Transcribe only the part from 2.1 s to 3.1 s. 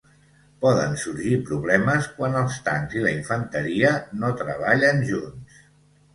quan els tancs i